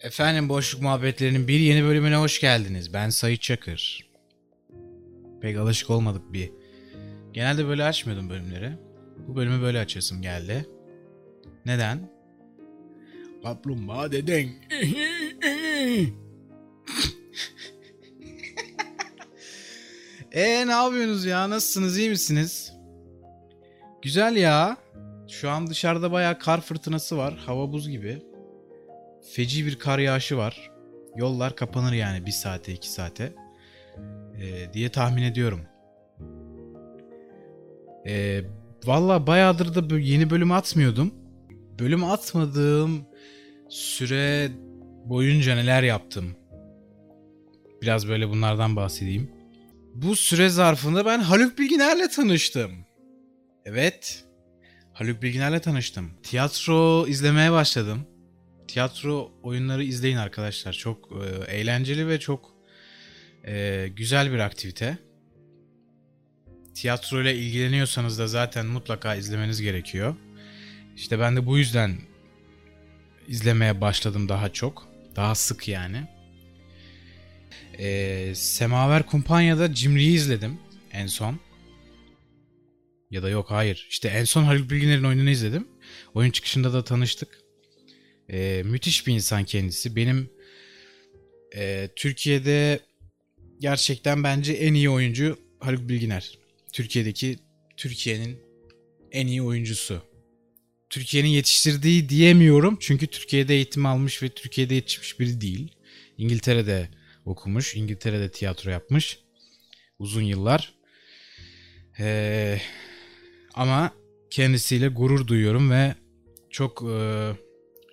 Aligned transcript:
Efendim 0.00 0.48
Boşluk 0.48 0.82
Muhabbetlerinin 0.82 1.48
bir 1.48 1.60
yeni 1.60 1.84
bölümüne 1.84 2.16
hoş 2.16 2.40
geldiniz. 2.40 2.92
Ben 2.92 3.10
Sayit 3.10 3.42
Çakır. 3.42 4.10
Pek 5.40 5.56
alışık 5.56 5.90
olmadık 5.90 6.32
bir. 6.32 6.50
Genelde 7.32 7.66
böyle 7.66 7.84
açmıyordum 7.84 8.30
bölümleri. 8.30 8.72
Bu 9.28 9.36
bölümü 9.36 9.62
böyle 9.62 9.78
açasım 9.78 10.22
geldi. 10.22 10.66
Neden? 11.66 12.10
Kaplumbağa 13.42 14.12
deden. 14.12 14.48
e 20.32 20.66
ne 20.66 20.72
yapıyorsunuz 20.72 21.24
ya? 21.24 21.50
Nasılsınız? 21.50 21.98
iyi 21.98 22.10
misiniz? 22.10 22.72
Güzel 24.02 24.36
ya. 24.36 24.76
Şu 25.28 25.50
an 25.50 25.66
dışarıda 25.66 26.12
bayağı 26.12 26.38
kar 26.38 26.60
fırtınası 26.60 27.16
var. 27.16 27.36
Hava 27.46 27.72
buz 27.72 27.88
gibi. 27.88 28.29
Feci 29.32 29.66
bir 29.66 29.78
kar 29.78 29.98
yağışı 29.98 30.36
var. 30.36 30.70
Yollar 31.16 31.56
kapanır 31.56 31.92
yani 31.92 32.26
bir 32.26 32.30
saate 32.30 32.72
iki 32.72 32.90
saate. 32.90 33.34
Ee, 34.40 34.72
diye 34.72 34.88
tahmin 34.88 35.22
ediyorum. 35.22 35.60
Ee, 38.06 38.42
Valla 38.84 39.26
bayağıdır 39.26 39.90
da 39.90 39.98
yeni 39.98 40.30
bölüm 40.30 40.52
atmıyordum. 40.52 41.14
Bölüm 41.78 42.04
atmadığım 42.04 43.06
süre 43.68 44.50
boyunca 45.04 45.54
neler 45.54 45.82
yaptım? 45.82 46.36
Biraz 47.82 48.08
böyle 48.08 48.28
bunlardan 48.28 48.76
bahsedeyim. 48.76 49.30
Bu 49.94 50.16
süre 50.16 50.48
zarfında 50.48 51.06
ben 51.06 51.18
Haluk 51.18 51.58
Bilginer'le 51.58 52.08
tanıştım. 52.08 52.72
Evet. 53.64 54.24
Haluk 54.92 55.22
Bilginer'le 55.22 55.60
tanıştım. 55.60 56.10
Tiyatro 56.22 57.06
izlemeye 57.06 57.52
başladım. 57.52 58.06
Tiyatro 58.70 59.32
oyunları 59.42 59.84
izleyin 59.84 60.16
arkadaşlar. 60.16 60.72
Çok 60.72 61.08
e, 61.12 61.52
eğlenceli 61.56 62.08
ve 62.08 62.20
çok 62.20 62.54
e, 63.46 63.86
güzel 63.96 64.32
bir 64.32 64.38
aktivite. 64.38 64.98
Tiyatro 66.74 67.22
ile 67.22 67.36
ilgileniyorsanız 67.36 68.18
da 68.18 68.26
zaten 68.26 68.66
mutlaka 68.66 69.14
izlemeniz 69.14 69.60
gerekiyor. 69.60 70.16
İşte 70.96 71.18
ben 71.18 71.36
de 71.36 71.46
bu 71.46 71.58
yüzden 71.58 71.98
izlemeye 73.28 73.80
başladım 73.80 74.28
daha 74.28 74.52
çok. 74.52 74.88
Daha 75.16 75.34
sık 75.34 75.68
yani. 75.68 76.08
E, 77.78 78.32
Semaver 78.34 79.06
Kumpanya'da 79.06 79.74
Cimri'yi 79.74 80.14
izledim 80.14 80.58
en 80.92 81.06
son. 81.06 81.40
Ya 83.10 83.22
da 83.22 83.28
yok 83.28 83.50
hayır. 83.50 83.86
İşte 83.90 84.08
en 84.08 84.24
son 84.24 84.44
Haluk 84.44 84.70
Bilginer'in 84.70 85.04
oyununu 85.04 85.30
izledim. 85.30 85.68
Oyun 86.14 86.30
çıkışında 86.30 86.72
da 86.72 86.84
tanıştık. 86.84 87.49
Ee, 88.32 88.62
müthiş 88.64 89.06
bir 89.06 89.14
insan 89.14 89.44
kendisi. 89.44 89.96
Benim 89.96 90.30
e, 91.56 91.88
Türkiye'de 91.96 92.80
gerçekten 93.60 94.24
bence 94.24 94.52
en 94.52 94.74
iyi 94.74 94.90
oyuncu 94.90 95.38
Haluk 95.60 95.88
Bilginer. 95.88 96.38
Türkiye'deki 96.72 97.38
Türkiye'nin 97.76 98.38
en 99.12 99.26
iyi 99.26 99.42
oyuncusu. 99.42 100.02
Türkiye'nin 100.90 101.28
yetiştirdiği 101.28 102.08
diyemiyorum 102.08 102.76
çünkü 102.80 103.06
Türkiye'de 103.06 103.54
eğitim 103.54 103.86
almış 103.86 104.22
ve 104.22 104.28
Türkiye'de 104.28 104.74
yetişmiş 104.74 105.20
biri 105.20 105.40
değil. 105.40 105.68
İngiltere'de 106.18 106.88
okumuş, 107.24 107.74
İngiltere'de 107.76 108.30
tiyatro 108.30 108.70
yapmış 108.70 109.18
uzun 109.98 110.22
yıllar. 110.22 110.74
Ee, 111.98 112.60
ama 113.54 113.94
kendisiyle 114.30 114.88
gurur 114.88 115.26
duyuyorum 115.26 115.70
ve 115.70 115.94
çok 116.50 116.82
e, 116.82 117.30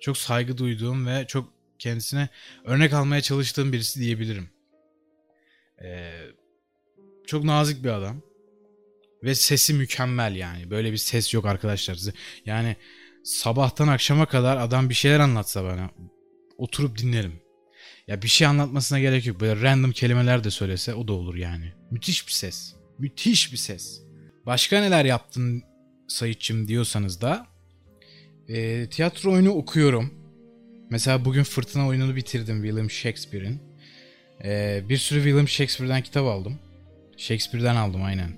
çok 0.08 0.16
saygı 0.16 0.58
duyduğum 0.58 1.06
ve 1.06 1.26
çok 1.26 1.52
kendisine 1.78 2.28
örnek 2.64 2.92
almaya 2.92 3.22
çalıştığım 3.22 3.72
birisi 3.72 4.00
diyebilirim. 4.00 4.50
Ee, 5.82 6.12
çok 7.26 7.44
nazik 7.44 7.84
bir 7.84 7.88
adam. 7.88 8.22
Ve 9.22 9.34
sesi 9.34 9.74
mükemmel 9.74 10.36
yani. 10.36 10.70
Böyle 10.70 10.92
bir 10.92 10.96
ses 10.96 11.34
yok 11.34 11.46
arkadaşlar. 11.46 11.98
Yani 12.46 12.76
sabahtan 13.24 13.88
akşama 13.88 14.26
kadar 14.26 14.56
adam 14.56 14.88
bir 14.88 14.94
şeyler 14.94 15.20
anlatsa 15.20 15.64
bana 15.64 15.90
oturup 16.58 16.98
dinlerim. 16.98 17.40
Ya 18.06 18.22
bir 18.22 18.28
şey 18.28 18.46
anlatmasına 18.46 19.00
gerek 19.00 19.26
yok. 19.26 19.40
Böyle 19.40 19.62
random 19.62 19.92
kelimeler 19.92 20.44
de 20.44 20.50
söylese 20.50 20.94
o 20.94 21.08
da 21.08 21.12
olur 21.12 21.34
yani. 21.34 21.72
Müthiş 21.90 22.26
bir 22.26 22.32
ses. 22.32 22.74
Müthiş 22.98 23.52
bir 23.52 23.56
ses. 23.56 24.02
Başka 24.46 24.80
neler 24.80 25.04
yaptın 25.04 25.62
Sayitçim 26.08 26.68
diyorsanız 26.68 27.20
da 27.20 27.57
e, 28.48 28.86
tiyatro 28.90 29.32
oyunu 29.32 29.50
okuyorum. 29.50 30.14
Mesela 30.90 31.24
bugün 31.24 31.42
Fırtına 31.42 31.86
oyununu 31.86 32.16
bitirdim 32.16 32.62
William 32.62 32.90
Shakespeare'in. 32.90 33.60
E, 34.44 34.82
bir 34.88 34.96
sürü 34.96 35.18
William 35.22 35.48
Shakespeare'den 35.48 36.02
kitap 36.02 36.26
aldım. 36.26 36.58
Shakespeare'den 37.16 37.76
aldım 37.76 38.02
aynen. 38.02 38.30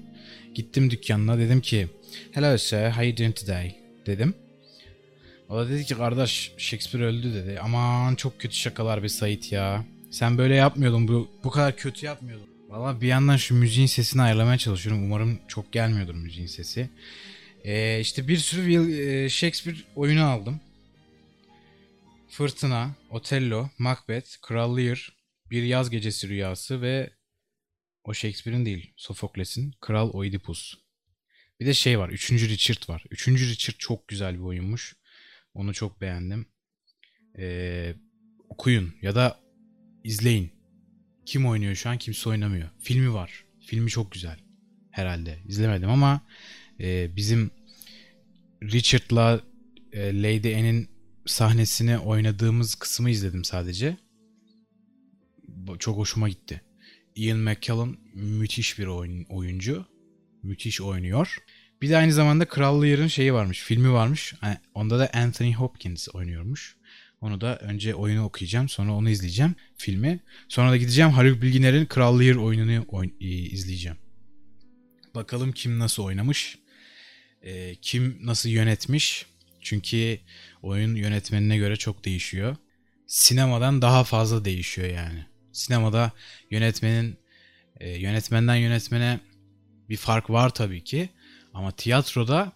Gittim 0.55 0.91
dükkanına 0.91 1.39
dedim 1.39 1.61
ki 1.61 1.89
Hello 2.33 2.59
sir, 2.59 2.91
how 2.91 3.07
you 3.07 3.17
doing 3.17 3.37
today? 3.37 3.75
Dedim. 4.07 4.35
O 5.49 5.57
da 5.57 5.69
dedi 5.69 5.85
ki 5.85 5.95
kardeş 5.95 6.53
Shakespeare 6.59 7.05
öldü 7.05 7.35
dedi. 7.35 7.61
Aman 7.63 8.15
çok 8.15 8.41
kötü 8.41 8.57
şakalar 8.57 9.03
be 9.03 9.09
Sait 9.09 9.53
ya. 9.53 9.85
Sen 10.11 10.39
böyle 10.39 10.55
yapmıyordun 10.55 11.09
bu, 11.09 11.31
bu 11.45 11.51
kadar 11.51 11.77
kötü 11.77 12.07
yapmıyordun. 12.07 12.47
Valla 12.69 13.01
bir 13.01 13.07
yandan 13.07 13.37
şu 13.37 13.55
müziğin 13.55 13.87
sesini 13.87 14.23
ayarlamaya 14.23 14.59
çalışıyorum. 14.59 15.05
Umarım 15.05 15.39
çok 15.49 15.73
gelmiyordur 15.73 16.15
müziğin 16.15 16.47
sesi. 16.47 16.91
Ee, 17.65 18.01
işte 18.01 18.29
bir 18.29 18.37
sürü 18.37 18.93
e, 19.03 19.29
Shakespeare 19.29 19.79
oyunu 19.97 20.25
aldım. 20.25 20.61
Fırtına, 22.29 22.95
Otello, 23.11 23.69
Macbeth, 23.79 24.41
Kral 24.43 24.77
Lear, 24.77 25.17
Bir 25.51 25.63
Yaz 25.63 25.91
Gecesi 25.91 26.29
Rüyası 26.29 26.83
ve 26.83 27.11
o 28.05 28.15
Shakespeare'in 28.15 28.67
değil, 28.67 28.93
Sofokles'in 28.97 29.75
Kral 29.81 30.11
Oidipus. 30.11 30.75
Bir 31.61 31.67
de 31.67 31.75
şey 31.75 31.99
var, 31.99 32.09
3. 32.09 32.33
Richard 32.33 32.89
var. 32.89 33.05
3. 33.11 33.29
Richard 33.29 33.77
çok 33.79 34.09
güzel 34.09 34.35
bir 34.35 34.45
oyunmuş. 34.45 34.97
Onu 35.55 35.75
çok 35.75 36.01
beğendim. 36.01 36.47
Ee, 37.39 37.95
okuyun 38.49 38.95
ya 39.03 39.15
da 39.15 39.41
izleyin. 40.05 40.53
Kim 41.27 41.47
oynuyor 41.47 41.75
şu 41.75 41.91
an? 41.91 41.99
Kimse 41.99 42.29
oynamıyor. 42.29 42.69
Filmi 42.79 43.15
var. 43.15 43.45
Filmi 43.67 43.91
çok 43.91 44.13
güzel. 44.13 44.39
Herhalde. 44.91 45.39
İzlemedim 45.49 45.91
ama 45.91 46.27
e, 46.81 47.17
bizim 47.17 47.51
Richard'la 48.63 49.41
e, 49.93 50.23
Lady 50.23 50.57
Anne'in 50.57 50.89
sahnesini 51.27 51.99
oynadığımız 51.99 52.75
kısmı 52.75 53.11
izledim 53.11 53.45
sadece. 53.45 53.97
Çok 55.79 55.97
hoşuma 55.97 56.29
gitti. 56.29 56.63
Ian 57.17 57.39
McKellen 57.39 57.97
müthiş 58.15 58.79
bir 58.79 58.87
oyun, 58.87 59.25
oyuncu. 59.25 59.85
Müthiş 60.43 60.81
oynuyor. 60.81 61.39
Bir 61.83 61.91
de 61.91 61.97
aynı 61.97 62.13
zamanda 62.13 62.49
Kral 62.49 63.09
şeyi 63.09 63.35
varmış, 63.35 63.63
filmi 63.63 63.93
varmış. 63.93 64.35
Onda 64.75 64.99
da 64.99 65.11
Anthony 65.15 65.53
Hopkins 65.53 66.09
oynuyormuş. 66.09 66.77
Onu 67.21 67.41
da 67.41 67.59
önce 67.59 67.95
oyunu 67.95 68.25
okuyacağım, 68.25 68.69
sonra 68.69 68.95
onu 68.95 69.11
izleyeceğim, 69.11 69.55
filmi. 69.77 70.21
Sonra 70.49 70.71
da 70.71 70.77
gideceğim 70.77 71.11
Haluk 71.11 71.43
Bilginer'in 71.43 71.87
Kral 71.87 72.15
oyununu 72.15 72.85
oyn- 72.85 73.15
izleyeceğim. 73.51 73.97
Bakalım 75.15 75.53
kim 75.53 75.79
nasıl 75.79 76.03
oynamış, 76.03 76.59
e, 77.43 77.75
kim 77.75 78.19
nasıl 78.23 78.49
yönetmiş. 78.49 79.27
Çünkü 79.61 80.21
oyun 80.63 80.95
yönetmenine 80.95 81.57
göre 81.57 81.77
çok 81.77 82.05
değişiyor. 82.05 82.57
Sinemadan 83.07 83.83
daha 83.83 84.05
fazla 84.05 84.45
değişiyor 84.45 84.89
yani. 84.89 85.27
Sinemada 85.53 86.13
yönetmenin 86.51 87.19
e, 87.81 87.91
yönetmenden 87.91 88.57
yönetmene 88.57 89.21
bir 89.89 89.97
fark 89.97 90.31
var 90.31 90.51
tabii 90.51 90.85
ki. 90.85 91.09
Ama 91.55 91.71
tiyatroda 91.71 92.53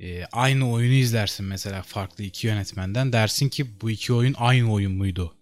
e, 0.00 0.24
aynı 0.24 0.70
oyunu 0.70 0.92
izlersin 0.92 1.46
mesela 1.46 1.82
farklı 1.82 2.24
iki 2.24 2.46
yönetmenden. 2.46 3.12
Dersin 3.12 3.48
ki 3.48 3.80
bu 3.80 3.90
iki 3.90 4.12
oyun 4.12 4.34
aynı 4.38 4.72
oyun 4.72 4.92
muydu? 4.92 5.36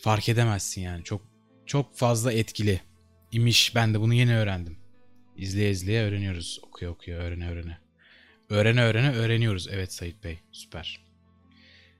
Fark 0.00 0.28
edemezsin 0.28 0.80
yani. 0.80 1.04
Çok 1.04 1.22
çok 1.66 1.96
fazla 1.96 2.32
etkili 2.32 2.80
imiş. 3.32 3.74
Ben 3.74 3.94
de 3.94 4.00
bunu 4.00 4.14
yeni 4.14 4.36
öğrendim. 4.36 4.78
İzleye 5.38 5.70
izleye 5.70 6.02
öğreniyoruz. 6.02 6.60
Okuya 6.62 6.90
okuya 6.90 7.18
öğrene 7.18 7.50
öğrene. 7.50 7.78
Öğrene 8.48 8.82
öğrene 8.82 9.10
öğreniyoruz. 9.12 9.68
Evet 9.70 9.92
Sait 9.92 10.24
Bey 10.24 10.38
süper. 10.52 11.00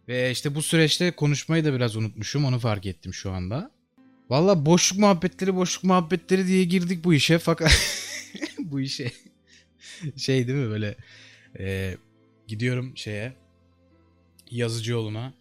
Ve 0.08 0.31
işte 0.31 0.55
bu 0.55 0.62
süreçte 0.62 1.11
konuşmayı 1.11 1.64
da 1.64 1.75
biraz 1.75 1.96
unutmuşum. 1.96 2.44
Onu 2.44 2.58
fark 2.58 2.87
ettim 2.87 3.14
şu 3.14 3.31
anda. 3.31 3.70
Valla 4.31 4.67
boşluk 4.67 4.99
muhabbetleri 4.99 5.56
boşluk 5.56 5.85
muhabbetleri 5.85 6.46
diye 6.46 6.64
girdik 6.64 7.05
bu 7.05 7.14
işe. 7.14 7.38
Fakat 7.38 7.73
bu 8.58 8.81
işe 8.81 9.12
şey 10.17 10.49
değil 10.49 10.58
mi 10.58 10.70
böyle 10.70 10.96
e, 11.58 11.96
gidiyorum 12.46 12.96
şeye 12.96 13.32
yazıcı 14.50 14.93
yoluna. 14.93 15.32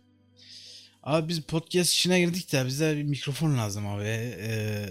Abi 1.03 1.29
biz 1.29 1.41
podcast 1.41 1.91
işine 1.91 2.19
girdik 2.19 2.53
de 2.53 2.65
bize 2.65 2.97
bir 2.97 3.03
mikrofon 3.03 3.57
lazım 3.57 3.87
abi. 3.87 4.03
E, 4.03 4.85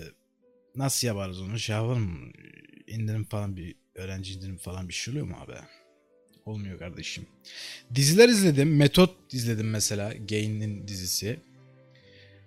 nasıl 0.77 1.07
yaparız 1.07 1.41
onu? 1.41 1.59
Şey 1.59 1.77
yapalım 1.77 2.33
indirim 2.87 3.25
falan 3.25 3.57
bir 3.57 3.75
öğrenci 3.95 4.35
indirim 4.35 4.57
falan 4.57 4.89
bir 4.89 4.95
şey 4.95 5.13
oluyor 5.13 5.27
mu 5.27 5.37
abi? 5.45 5.53
Olmuyor 6.47 6.79
kardeşim. 6.79 7.27
Diziler 7.95 8.29
izledim. 8.29 8.77
Metot 8.77 9.15
izledim 9.33 9.71
mesela. 9.71 10.13
Gain'in 10.29 10.89
dizisi. 10.89 11.41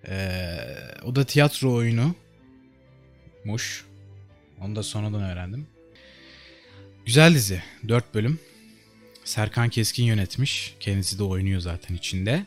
Ee, 0.08 0.58
o 1.04 1.16
da 1.16 1.24
tiyatro 1.24 1.74
oyunu. 1.74 2.16
Muş. 3.46 3.86
Onu 4.62 4.76
da 4.76 4.84
sonradan 4.84 5.22
öğrendim. 5.22 5.68
Güzel 7.06 7.34
dizi. 7.34 7.64
4 7.88 8.14
bölüm. 8.14 8.40
Serkan 9.24 9.70
Keskin 9.70 10.04
yönetmiş. 10.04 10.76
Kendisi 10.80 11.20
de 11.20 11.24
oynuyor 11.24 11.62
zaten 11.62 11.96
içinde. 11.96 12.46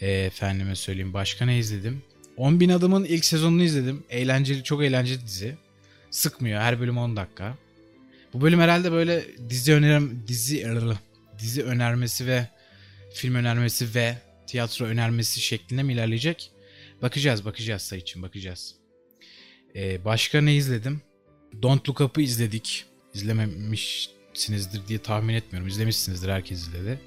E, 0.00 0.10
efendime 0.10 0.76
söyleyeyim. 0.76 1.14
Başka 1.14 1.44
ne 1.44 1.58
izledim? 1.58 2.02
10 2.36 2.60
bin 2.60 2.68
adımın 2.68 3.04
ilk 3.04 3.24
sezonunu 3.24 3.62
izledim. 3.62 4.04
Eğlenceli, 4.10 4.64
çok 4.64 4.84
eğlenceli 4.84 5.22
dizi. 5.26 5.56
Sıkmıyor. 6.14 6.60
Her 6.60 6.80
bölüm 6.80 6.98
10 6.98 7.16
dakika. 7.16 7.54
Bu 8.34 8.40
bölüm 8.40 8.60
herhalde 8.60 8.92
böyle 8.92 9.24
dizi 9.48 9.74
önerim 9.74 10.24
dizi 10.26 10.66
dizi 11.38 11.62
önermesi 11.62 12.26
ve 12.26 12.48
film 13.14 13.34
önermesi 13.34 13.94
ve 13.94 14.18
tiyatro 14.46 14.84
önermesi 14.84 15.40
şeklinde 15.40 15.82
mi 15.82 15.92
ilerleyecek? 15.92 16.50
Bakacağız, 17.02 17.44
bakacağız 17.44 17.82
sayı 17.82 18.02
için 18.02 18.22
bakacağız. 18.22 18.74
Ee, 19.76 20.04
başka 20.04 20.40
ne 20.40 20.54
izledim? 20.54 21.02
Don't 21.62 21.88
Look 21.88 22.00
Up'ı 22.00 22.22
izledik. 22.22 22.84
İzlememişsinizdir 23.14 24.88
diye 24.88 24.98
tahmin 24.98 25.34
etmiyorum. 25.34 25.68
İzlemişsinizdir 25.68 26.28
herkes 26.28 26.58
izledi. 26.58 27.00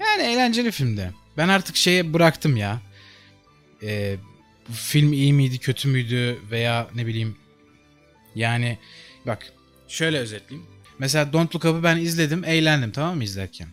Yani 0.00 0.22
eğlenceli 0.22 0.70
filmde. 0.70 1.10
Ben 1.36 1.48
artık 1.48 1.76
şeye 1.76 2.12
bıraktım 2.12 2.56
ya. 2.56 2.82
Ee, 3.82 4.16
film 4.72 5.12
iyi 5.12 5.32
miydi, 5.32 5.58
kötü 5.58 5.88
müydü 5.88 6.38
veya 6.50 6.90
ne 6.94 7.06
bileyim. 7.06 7.41
Yani 8.34 8.78
bak 9.26 9.52
şöyle 9.88 10.18
özetleyeyim. 10.18 10.70
Mesela 10.98 11.32
Don't 11.32 11.54
Look 11.54 11.64
Up'ı 11.64 11.82
ben 11.82 11.96
izledim, 11.96 12.44
eğlendim 12.44 12.92
tamam 12.92 13.16
mı 13.16 13.24
izlerken. 13.24 13.68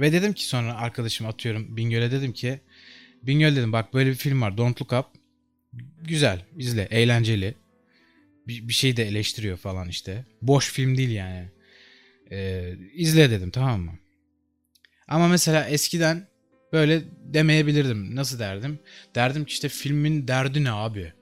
Ve 0.00 0.12
dedim 0.12 0.32
ki 0.32 0.46
sonra 0.46 0.74
arkadaşım 0.74 1.26
atıyorum 1.26 1.76
Bingöl'e 1.76 2.10
dedim 2.10 2.32
ki 2.32 2.60
Bingöl 3.22 3.56
dedim 3.56 3.72
bak 3.72 3.94
böyle 3.94 4.10
bir 4.10 4.14
film 4.14 4.42
var 4.42 4.56
Don't 4.56 4.82
Look 4.82 4.92
Up. 4.92 5.06
Güzel 6.02 6.44
izle 6.56 6.88
eğlenceli. 6.90 7.54
Bir, 8.46 8.68
bir 8.68 8.72
şey 8.72 8.96
de 8.96 9.08
eleştiriyor 9.08 9.56
falan 9.56 9.88
işte. 9.88 10.24
Boş 10.42 10.72
film 10.72 10.96
değil 10.96 11.10
yani. 11.10 11.48
Ee, 12.30 12.74
izle 12.94 13.30
dedim 13.30 13.50
tamam 13.50 13.80
mı? 13.80 13.92
Ama 15.08 15.28
mesela 15.28 15.68
eskiden 15.68 16.28
böyle 16.72 17.02
demeyebilirdim. 17.24 18.16
Nasıl 18.16 18.38
derdim? 18.38 18.78
Derdim 19.14 19.44
ki 19.44 19.52
işte 19.52 19.68
filmin 19.68 20.28
derdi 20.28 20.64
ne 20.64 20.70
abi? 20.70 21.12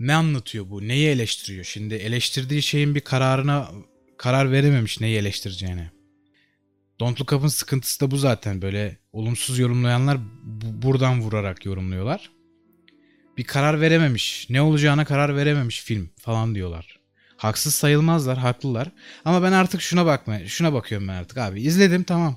Ne 0.00 0.14
anlatıyor 0.14 0.70
bu? 0.70 0.88
Neyi 0.88 1.08
eleştiriyor? 1.08 1.64
Şimdi 1.64 1.94
eleştirdiği 1.94 2.62
şeyin 2.62 2.94
bir 2.94 3.00
kararına 3.00 3.70
karar 4.16 4.52
verememiş 4.52 5.00
neyi 5.00 5.18
eleştireceğini. 5.18 5.90
Don't 7.00 7.20
Look 7.20 7.32
Up'ın 7.32 7.48
sıkıntısı 7.48 8.00
da 8.00 8.10
bu 8.10 8.16
zaten. 8.16 8.62
Böyle 8.62 8.96
olumsuz 9.12 9.58
yorumlayanlar 9.58 10.18
bu, 10.42 10.82
buradan 10.86 11.20
vurarak 11.20 11.66
yorumluyorlar. 11.66 12.30
Bir 13.38 13.44
karar 13.44 13.80
verememiş. 13.80 14.46
Ne 14.50 14.62
olacağına 14.62 15.04
karar 15.04 15.36
verememiş 15.36 15.82
film 15.82 16.10
falan 16.20 16.54
diyorlar. 16.54 16.98
Haksız 17.36 17.74
sayılmazlar, 17.74 18.38
haklılar. 18.38 18.90
Ama 19.24 19.42
ben 19.42 19.52
artık 19.52 19.80
şuna 19.80 20.06
bakma, 20.06 20.38
şuna 20.46 20.72
bakıyorum 20.72 21.08
ben 21.08 21.14
artık 21.14 21.38
abi. 21.38 21.62
İzledim 21.62 22.02
tamam. 22.02 22.36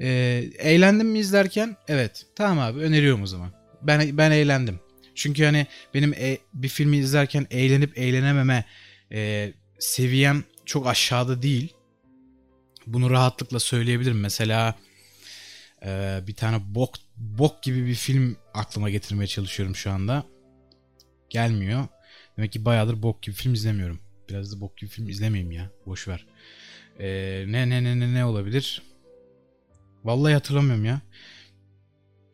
Ee, 0.00 0.44
eğlendim 0.58 1.08
mi 1.08 1.18
izlerken? 1.18 1.76
Evet. 1.88 2.26
Tamam 2.36 2.58
abi 2.58 2.80
öneriyorum 2.80 3.22
o 3.22 3.26
zaman. 3.26 3.52
Ben 3.82 4.18
ben 4.18 4.30
eğlendim. 4.30 4.80
Çünkü 5.14 5.44
hani 5.44 5.66
benim 5.94 6.14
e, 6.14 6.38
bir 6.54 6.68
filmi 6.68 6.96
izlerken 6.96 7.46
eğlenip 7.50 7.98
eğlenememe 7.98 8.64
e, 9.12 9.52
seviyem 9.78 10.44
çok 10.64 10.86
aşağıda 10.86 11.42
değil. 11.42 11.74
Bunu 12.86 13.10
rahatlıkla 13.10 13.60
söyleyebilirim. 13.60 14.20
Mesela 14.20 14.74
e, 15.86 16.20
bir 16.26 16.34
tane 16.34 16.74
bok 16.74 16.94
bok 17.16 17.62
gibi 17.62 17.86
bir 17.86 17.94
film 17.94 18.36
aklıma 18.54 18.90
getirmeye 18.90 19.26
çalışıyorum 19.26 19.76
şu 19.76 19.90
anda. 19.90 20.24
Gelmiyor. 21.30 21.86
Demek 22.36 22.52
ki 22.52 22.64
bayağıdır 22.64 23.02
bok 23.02 23.22
gibi 23.22 23.36
film 23.36 23.54
izlemiyorum. 23.54 24.00
Biraz 24.28 24.56
da 24.56 24.60
bok 24.60 24.76
gibi 24.76 24.90
film 24.90 25.08
izlemeyeyim 25.08 25.52
ya. 25.52 25.70
Boş 25.86 26.08
ver. 26.08 26.26
E, 26.98 27.08
ne 27.48 27.70
ne 27.70 27.84
ne 27.84 28.00
ne 28.00 28.14
ne 28.14 28.24
olabilir? 28.24 28.82
Vallahi 30.04 30.34
hatırlamıyorum 30.34 30.84
ya. 30.84 31.00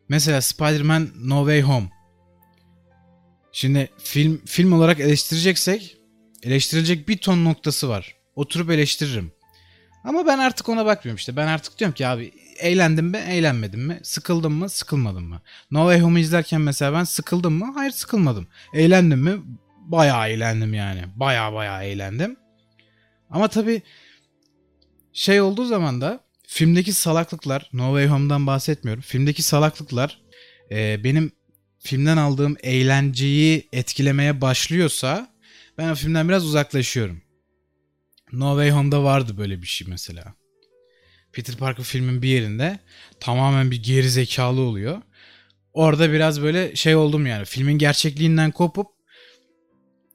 Mesela 0.09 0.41
Spider-Man 0.41 1.09
No 1.15 1.39
Way 1.39 1.61
Home. 1.61 1.89
Şimdi 3.51 3.89
film 3.97 4.41
film 4.45 4.73
olarak 4.73 4.99
eleştireceksek 4.99 5.97
eleştirilecek 6.43 7.07
bir 7.07 7.17
ton 7.17 7.45
noktası 7.45 7.89
var. 7.89 8.15
Oturup 8.35 8.71
eleştiririm. 8.71 9.31
Ama 10.03 10.27
ben 10.27 10.39
artık 10.39 10.69
ona 10.69 10.85
bakmıyorum 10.85 11.17
işte. 11.17 11.35
Ben 11.35 11.47
artık 11.47 11.79
diyorum 11.79 11.95
ki 11.95 12.07
abi 12.07 12.33
eğlendim 12.59 13.05
mi, 13.05 13.17
eğlenmedim 13.17 13.81
mi? 13.87 13.99
Sıkıldım 14.03 14.53
mı, 14.53 14.69
sıkılmadım 14.69 15.23
mı? 15.23 15.41
No 15.71 15.79
Way 15.79 15.99
Home'u 15.99 16.19
izlerken 16.19 16.61
mesela 16.61 16.93
ben 16.93 17.03
sıkıldım 17.03 17.53
mı? 17.53 17.71
Hayır 17.75 17.91
sıkılmadım. 17.91 18.47
Eğlendim 18.73 19.19
mi? 19.19 19.41
Bayağı 19.79 20.29
eğlendim 20.29 20.73
yani. 20.73 21.03
Bayağı 21.15 21.53
bayağı 21.53 21.83
eğlendim. 21.83 22.37
Ama 23.29 23.47
tabii 23.47 23.81
şey 25.13 25.41
olduğu 25.41 25.65
zaman 25.65 26.01
da 26.01 26.19
filmdeki 26.47 26.93
salaklıklar, 26.93 27.69
No 27.73 27.85
Way 27.85 28.07
Home'dan 28.07 28.47
bahsetmiyorum. 28.47 29.01
Filmdeki 29.01 29.43
salaklıklar 29.43 30.21
e, 30.71 31.03
benim 31.03 31.31
filmden 31.83 32.17
aldığım 32.17 32.57
eğlenceyi 32.63 33.67
etkilemeye 33.73 34.41
başlıyorsa 34.41 35.31
ben 35.77 35.89
o 35.89 35.95
filmden 35.95 36.29
biraz 36.29 36.45
uzaklaşıyorum. 36.45 37.21
No 38.31 38.51
Way 38.51 38.71
Home'da 38.71 39.03
vardı 39.03 39.37
böyle 39.37 39.61
bir 39.61 39.67
şey 39.67 39.87
mesela. 39.87 40.33
Peter 41.33 41.55
Parker 41.55 41.83
filmin 41.83 42.21
bir 42.21 42.27
yerinde 42.27 42.79
tamamen 43.19 43.71
bir 43.71 43.83
geri 43.83 44.09
zekalı 44.09 44.61
oluyor. 44.61 45.01
Orada 45.73 46.11
biraz 46.11 46.41
böyle 46.41 46.75
şey 46.75 46.95
oldum 46.95 47.25
yani. 47.25 47.45
Filmin 47.45 47.77
gerçekliğinden 47.77 48.51
kopup 48.51 48.87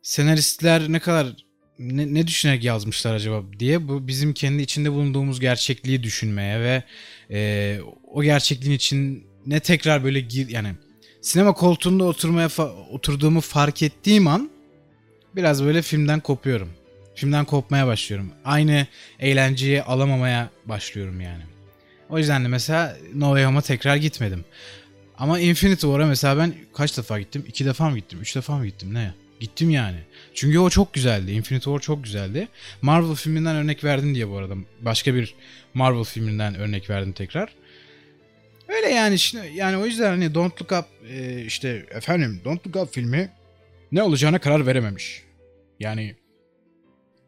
senaristler 0.02 0.92
ne 0.92 0.98
kadar 0.98 1.36
ne, 1.78 2.14
ne 2.14 2.26
düşünerek 2.26 2.64
yazmışlar 2.64 3.14
acaba 3.14 3.44
diye 3.58 3.88
bu 3.88 4.08
bizim 4.08 4.34
kendi 4.34 4.62
içinde 4.62 4.92
bulunduğumuz 4.92 5.40
gerçekliği 5.40 6.02
düşünmeye 6.02 6.60
ve 6.60 6.82
e, 7.30 7.78
o 8.04 8.22
gerçekliğin 8.22 8.76
için 8.76 9.26
ne 9.46 9.60
tekrar 9.60 10.04
böyle 10.04 10.20
gir 10.20 10.48
yani 10.48 10.74
sinema 11.26 11.52
koltuğunda 11.52 12.04
oturmaya 12.04 12.46
fa- 12.46 12.88
oturduğumu 12.90 13.40
fark 13.40 13.82
ettiğim 13.82 14.26
an 14.26 14.50
biraz 15.36 15.64
böyle 15.64 15.82
filmden 15.82 16.20
kopuyorum. 16.20 16.68
Filmden 17.14 17.44
kopmaya 17.44 17.86
başlıyorum. 17.86 18.30
Aynı 18.44 18.86
eğlenceyi 19.20 19.82
alamamaya 19.82 20.50
başlıyorum 20.64 21.20
yani. 21.20 21.42
O 22.10 22.18
yüzden 22.18 22.44
de 22.44 22.48
mesela 22.48 22.96
No 23.14 23.26
Way 23.26 23.44
Home'a 23.44 23.60
tekrar 23.62 23.96
gitmedim. 23.96 24.44
Ama 25.18 25.40
Infinity 25.40 25.86
War'a 25.86 26.06
mesela 26.06 26.38
ben 26.38 26.54
kaç 26.74 26.98
defa 26.98 27.20
gittim? 27.20 27.44
İki 27.48 27.64
defa 27.64 27.90
mı 27.90 27.96
gittim? 27.98 28.18
Üç 28.22 28.36
defa 28.36 28.58
mı 28.58 28.66
gittim? 28.66 28.94
Ne? 28.94 29.14
Gittim 29.40 29.70
yani. 29.70 29.98
Çünkü 30.34 30.58
o 30.58 30.70
çok 30.70 30.94
güzeldi. 30.94 31.32
Infinity 31.32 31.64
War 31.64 31.80
çok 31.80 32.04
güzeldi. 32.04 32.48
Marvel 32.82 33.14
filminden 33.14 33.56
örnek 33.56 33.84
verdim 33.84 34.14
diye 34.14 34.28
bu 34.30 34.36
arada. 34.36 34.54
Başka 34.80 35.14
bir 35.14 35.34
Marvel 35.74 36.04
filminden 36.04 36.54
örnek 36.54 36.90
verdim 36.90 37.12
tekrar. 37.12 37.52
Öyle 38.68 38.88
yani 38.88 39.18
şimdi 39.18 39.52
yani 39.54 39.76
o 39.76 39.86
yüzden 39.86 40.10
hani 40.10 40.34
Don't 40.34 40.62
Look 40.62 40.72
Up 40.72 40.86
e, 41.10 41.42
işte 41.44 41.86
efendim 41.90 42.40
Don't 42.44 42.66
Look 42.66 42.76
Up 42.76 42.94
filmi 42.94 43.30
ne 43.92 44.02
olacağına 44.02 44.38
karar 44.38 44.66
verememiş. 44.66 45.22
Yani 45.80 46.16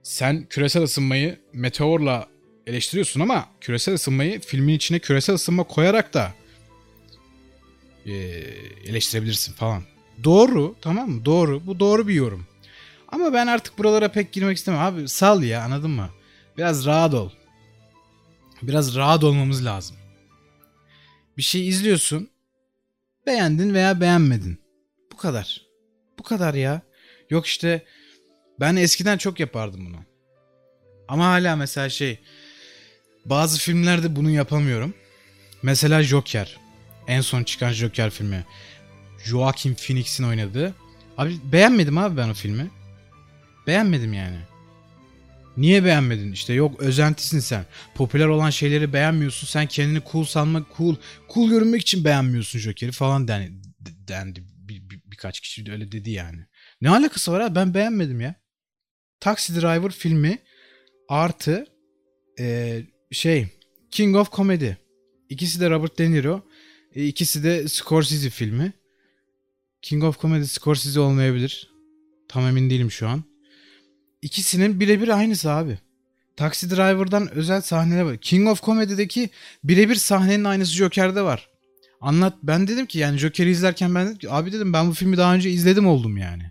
sen 0.02 0.47
küresel 0.50 0.83
ısınmayı 0.83 1.38
meteorla 1.52 2.28
eleştiriyorsun 2.66 3.21
ama 3.21 3.49
küresel 3.61 3.95
ısınmayı 3.95 4.40
filmin 4.40 4.75
içine 4.75 4.99
küresel 4.99 5.35
ısınma 5.35 5.64
koyarak 5.64 6.14
da 6.14 6.33
e, 8.07 8.12
eleştirebilirsin 8.85 9.52
falan. 9.52 9.83
Doğru 10.25 10.75
tamam 10.80 11.11
mı? 11.11 11.25
Doğru. 11.25 11.66
Bu 11.66 11.80
doğru 11.80 12.09
bir 12.09 12.14
yorum. 12.14 12.47
Ama 13.09 13.33
ben 13.33 13.47
artık 13.47 13.78
buralara 13.78 14.09
pek 14.09 14.33
girmek 14.33 14.57
istemem. 14.57 14.80
Abi 14.80 15.09
sal 15.09 15.42
ya 15.42 15.62
anladın 15.62 15.90
mı? 15.90 16.09
Biraz 16.59 16.87
rahat 16.87 17.14
ol. 17.14 17.30
Biraz 18.62 18.97
rahat 18.97 19.25
olmamız 19.25 19.64
lazım. 19.64 19.97
Bir 21.38 21.42
şey 21.42 21.68
izliyorsun. 21.68 22.30
Beğendin 23.26 23.75
veya 23.75 24.00
beğenmedin. 24.00 24.61
Bu 25.12 25.16
kadar. 25.16 25.62
Bu 26.18 26.23
kadar 26.23 26.54
ya. 26.54 26.83
Yok 27.30 27.47
işte 27.47 27.85
ben 28.61 28.76
eskiden 28.76 29.18
çok 29.18 29.40
yapardım 29.40 29.87
bunu. 29.87 29.97
Ama 31.09 31.26
hala 31.26 31.57
mesela 31.57 31.88
şey 31.88 32.18
bazı 33.25 33.59
filmlerde 33.59 34.16
bunu 34.16 34.30
yapamıyorum. 34.30 34.95
Mesela 35.62 36.02
Joker. 36.02 36.57
En 37.07 37.21
son 37.21 37.45
çıkan 37.45 37.73
Joker 37.73 38.11
filmi. 38.11 38.45
Joaquin 39.25 39.75
Phoenix'in 39.75 40.25
oynadığı. 40.25 40.75
Abi 41.18 41.37
beğenmedim 41.52 41.99
abi 41.99 42.16
ben 42.16 42.28
o 42.28 42.35
filmi. 42.35 42.71
Beğenmedim 43.66 44.12
yani. 44.12 44.38
Niye 45.58 45.84
beğenmedin? 45.84 46.32
İşte 46.32 46.52
yok 46.52 46.80
özentisin 46.80 47.40
sen. 47.40 47.64
Popüler 47.94 48.26
olan 48.26 48.50
şeyleri 48.50 48.92
beğenmiyorsun. 48.92 49.46
Sen 49.46 49.66
kendini 49.66 50.02
cool 50.12 50.24
sanmak, 50.24 50.76
cool 50.76 50.96
cool 51.34 51.50
görünmek 51.50 51.82
için 51.82 52.04
beğenmiyorsun 52.04 52.58
Joker'i 52.58 52.92
falan 52.92 53.28
dendi. 53.28 53.52
dendi. 54.08 54.44
Bir, 54.68 54.90
bir, 54.90 55.00
birkaç 55.04 55.40
kişi 55.40 55.66
de 55.66 55.72
öyle 55.72 55.92
dedi 55.92 56.10
yani. 56.10 56.46
Ne 56.80 56.90
alakası 56.90 57.32
var 57.32 57.40
abi? 57.40 57.54
Ben 57.54 57.74
beğenmedim 57.74 58.20
ya. 58.20 58.34
Taxi 59.20 59.54
Driver 59.54 59.90
filmi 59.90 60.38
artı 61.08 61.66
e, 62.40 62.78
şey 63.10 63.46
King 63.90 64.16
of 64.16 64.32
Comedy. 64.32 64.70
İkisi 65.28 65.60
de 65.60 65.70
Robert 65.70 65.98
De 65.98 66.10
Niro. 66.10 66.42
E, 66.94 67.06
ikisi 67.06 67.44
de 67.44 67.68
Scorsese 67.68 68.30
filmi. 68.30 68.72
King 69.82 70.04
of 70.04 70.20
Comedy 70.20 70.44
Scorsese 70.44 71.00
olmayabilir. 71.00 71.70
Tam 72.28 72.46
emin 72.46 72.70
değilim 72.70 72.90
şu 72.90 73.08
an. 73.08 73.27
İkisinin 74.22 74.80
birebir 74.80 75.08
aynısı 75.08 75.50
abi. 75.50 75.78
Taxi 76.37 76.70
Driver'dan 76.70 77.30
özel 77.30 77.60
sahneler 77.60 78.02
var. 78.02 78.16
King 78.16 78.48
of 78.48 78.62
Comedy'deki 78.62 79.30
birebir 79.64 79.94
sahnenin 79.94 80.44
aynısı 80.44 80.72
Joker'de 80.72 81.22
var. 81.22 81.48
Anlat 82.00 82.34
ben 82.42 82.68
dedim 82.68 82.87
ki 82.87 82.98
yani 82.98 83.18
Joker'i 83.18 83.50
izlerken 83.50 83.94
ben 83.94 84.06
dedim 84.06 84.18
ki 84.18 84.30
abi 84.30 84.52
dedim 84.52 84.72
ben 84.72 84.88
bu 84.88 84.94
filmi 84.94 85.16
daha 85.16 85.34
önce 85.34 85.50
izledim 85.50 85.87
oldum 85.87 86.16
yani. 86.16 86.50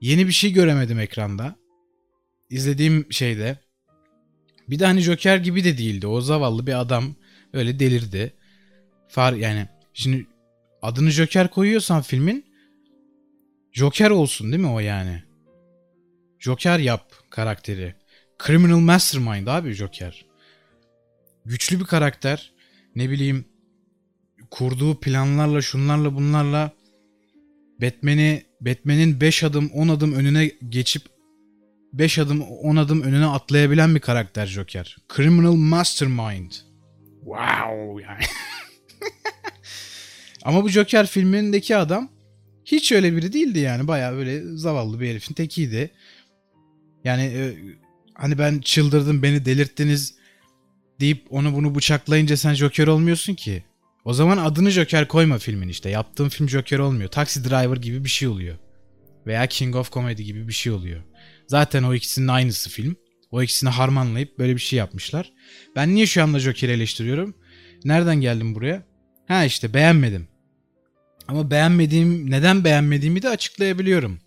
Yeni 0.00 0.26
bir 0.26 0.32
şey 0.32 0.52
göremedim 0.52 0.98
ekranda. 0.98 1.56
İzlediğim 2.50 3.06
şeyde. 3.12 3.58
Bir 4.68 4.78
de 4.78 4.86
hani 4.86 5.00
Joker 5.00 5.36
gibi 5.36 5.64
de 5.64 5.78
değildi. 5.78 6.06
O 6.06 6.20
zavallı 6.20 6.66
bir 6.66 6.80
adam 6.80 7.14
öyle 7.52 7.78
delirdi. 7.78 8.34
Far 9.08 9.32
yani 9.32 9.68
şimdi 9.94 10.26
adını 10.82 11.10
Joker 11.10 11.50
koyuyorsan 11.50 12.02
filmin 12.02 12.44
Joker 13.72 14.10
olsun 14.10 14.52
değil 14.52 14.62
mi 14.62 14.70
o 14.70 14.80
yani? 14.80 15.27
Joker 16.38 16.78
yap 16.78 17.12
karakteri. 17.30 17.94
Criminal 18.46 18.78
Mastermind 18.78 19.46
abi 19.46 19.72
Joker. 19.72 20.24
Güçlü 21.44 21.80
bir 21.80 21.84
karakter. 21.84 22.52
Ne 22.96 23.10
bileyim 23.10 23.44
kurduğu 24.50 25.00
planlarla 25.00 25.62
şunlarla 25.62 26.14
bunlarla 26.14 26.72
Batman'i 27.82 28.42
Batman'in 28.60 29.20
5 29.20 29.44
adım 29.44 29.70
10 29.70 29.88
adım 29.88 30.12
önüne 30.12 30.52
geçip 30.68 31.02
5 31.92 32.18
adım 32.18 32.42
10 32.42 32.76
adım 32.76 33.02
önüne 33.02 33.26
atlayabilen 33.26 33.94
bir 33.94 34.00
karakter 34.00 34.46
Joker. 34.46 34.96
Criminal 35.16 35.54
Mastermind. 35.54 36.52
Wow 37.24 38.02
yani. 38.02 38.22
Ama 40.42 40.64
bu 40.64 40.68
Joker 40.68 41.06
filmindeki 41.06 41.76
adam 41.76 42.10
hiç 42.64 42.92
öyle 42.92 43.16
biri 43.16 43.32
değildi 43.32 43.58
yani. 43.58 43.88
Bayağı 43.88 44.16
böyle 44.16 44.56
zavallı 44.56 45.00
bir 45.00 45.10
herifin 45.10 45.34
tekiydi. 45.34 45.90
Yani 47.04 47.22
e, 47.22 47.56
hani 48.14 48.38
ben 48.38 48.58
çıldırdım 48.58 49.22
beni 49.22 49.44
delirttiniz 49.44 50.14
deyip 51.00 51.26
onu 51.30 51.54
bunu 51.54 51.74
bıçaklayınca 51.74 52.36
sen 52.36 52.54
Joker 52.54 52.86
olmuyorsun 52.86 53.34
ki. 53.34 53.64
O 54.04 54.12
zaman 54.12 54.38
adını 54.38 54.70
Joker 54.70 55.08
koyma 55.08 55.38
filmin 55.38 55.68
işte. 55.68 55.90
Yaptığın 55.90 56.28
film 56.28 56.48
Joker 56.48 56.78
olmuyor. 56.78 57.10
Taxi 57.10 57.44
Driver 57.44 57.76
gibi 57.76 58.04
bir 58.04 58.08
şey 58.08 58.28
oluyor. 58.28 58.56
Veya 59.26 59.46
King 59.46 59.76
of 59.76 59.92
Comedy 59.92 60.22
gibi 60.22 60.48
bir 60.48 60.52
şey 60.52 60.72
oluyor. 60.72 61.02
Zaten 61.46 61.82
o 61.82 61.94
ikisinin 61.94 62.28
aynısı 62.28 62.70
film. 62.70 62.96
O 63.30 63.42
ikisini 63.42 63.70
harmanlayıp 63.70 64.38
böyle 64.38 64.54
bir 64.54 64.60
şey 64.60 64.78
yapmışlar. 64.78 65.32
Ben 65.76 65.94
niye 65.94 66.06
şu 66.06 66.22
anda 66.22 66.38
Joker'i 66.38 66.72
eleştiriyorum? 66.72 67.34
Nereden 67.84 68.16
geldim 68.16 68.54
buraya? 68.54 68.82
Ha 69.28 69.44
işte 69.44 69.74
beğenmedim. 69.74 70.28
Ama 71.28 71.50
beğenmediğim, 71.50 72.30
neden 72.30 72.64
beğenmediğimi 72.64 73.22
de 73.22 73.28
açıklayabiliyorum. 73.28 74.18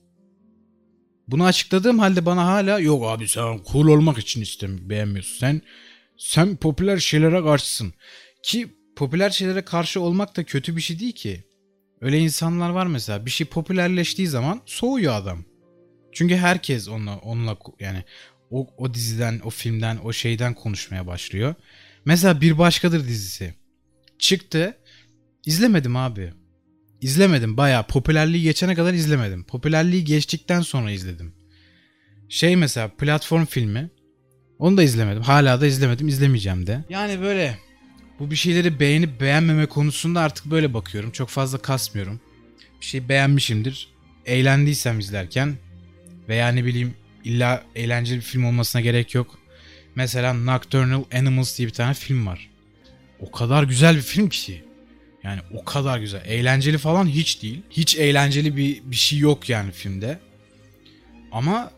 Bunu 1.27 1.45
açıkladığım 1.45 1.99
halde 1.99 2.25
bana 2.25 2.45
hala 2.45 2.79
yok 2.79 3.05
abi 3.05 3.27
sen 3.27 3.59
cool 3.71 3.87
olmak 3.87 4.17
için 4.17 4.41
istemiyorum 4.41 4.89
beğenmiyorsun. 4.89 5.37
Sen 5.39 5.61
sen 6.17 6.55
popüler 6.55 6.97
şeylere 6.97 7.41
karşısın. 7.41 7.93
Ki 8.43 8.67
popüler 8.95 9.29
şeylere 9.29 9.61
karşı 9.61 10.01
olmak 10.01 10.37
da 10.37 10.43
kötü 10.43 10.75
bir 10.75 10.81
şey 10.81 10.99
değil 10.99 11.11
ki. 11.11 11.43
Öyle 12.01 12.19
insanlar 12.19 12.69
var 12.69 12.85
mesela 12.85 13.25
bir 13.25 13.31
şey 13.31 13.47
popülerleştiği 13.47 14.27
zaman 14.27 14.61
soğuyor 14.65 15.13
adam. 15.13 15.45
Çünkü 16.11 16.35
herkes 16.35 16.87
onunla, 16.87 17.17
onunla 17.17 17.57
yani 17.79 18.03
o, 18.51 18.67
o 18.77 18.93
diziden, 18.93 19.41
o 19.43 19.49
filmden, 19.49 19.99
o 20.03 20.13
şeyden 20.13 20.53
konuşmaya 20.53 21.07
başlıyor. 21.07 21.55
Mesela 22.05 22.41
Bir 22.41 22.57
Başkadır 22.57 23.07
dizisi. 23.07 23.53
Çıktı. 24.19 24.77
İzlemedim 25.45 25.95
abi. 25.95 26.33
İzlemedim 27.01 27.57
baya 27.57 27.83
popülerliği 27.87 28.43
geçene 28.43 28.75
kadar 28.75 28.93
izlemedim. 28.93 29.43
Popülerliği 29.43 30.03
geçtikten 30.03 30.61
sonra 30.61 30.91
izledim. 30.91 31.33
Şey 32.29 32.55
mesela 32.55 32.87
platform 32.87 33.45
filmi. 33.45 33.89
Onu 34.59 34.77
da 34.77 34.83
izlemedim. 34.83 35.21
Hala 35.21 35.61
da 35.61 35.67
izlemedim. 35.67 36.07
izlemeyeceğim 36.07 36.67
de. 36.67 36.83
Yani 36.89 37.21
böyle 37.21 37.57
bu 38.19 38.31
bir 38.31 38.35
şeyleri 38.35 38.79
beğenip 38.79 39.21
beğenmeme 39.21 39.65
konusunda 39.65 40.21
artık 40.21 40.45
böyle 40.45 40.73
bakıyorum. 40.73 41.11
Çok 41.11 41.29
fazla 41.29 41.57
kasmıyorum. 41.57 42.19
Bir 42.81 42.85
şey 42.85 43.09
beğenmişimdir. 43.09 43.87
Eğlendiysem 44.25 44.99
izlerken 44.99 45.57
veya 46.29 46.47
ne 46.47 46.65
bileyim 46.65 46.93
illa 47.23 47.63
eğlenceli 47.75 48.17
bir 48.17 48.23
film 48.23 48.45
olmasına 48.45 48.81
gerek 48.81 49.15
yok. 49.15 49.39
Mesela 49.95 50.33
Nocturnal 50.33 51.03
Animals 51.13 51.57
diye 51.57 51.67
bir 51.67 51.73
tane 51.73 51.93
film 51.93 52.27
var. 52.27 52.49
O 53.19 53.31
kadar 53.31 53.63
güzel 53.63 53.95
bir 53.95 54.01
film 54.01 54.29
ki. 54.29 54.63
Yani 55.23 55.41
o 55.53 55.65
kadar 55.65 55.99
güzel. 55.99 56.21
Eğlenceli 56.25 56.77
falan 56.77 57.07
hiç 57.07 57.41
değil. 57.41 57.61
Hiç 57.69 57.95
eğlenceli 57.95 58.57
bir, 58.57 58.81
bir 58.83 58.95
şey 58.95 59.19
yok 59.19 59.49
yani 59.49 59.71
filmde. 59.71 60.19
Ama 61.31 61.71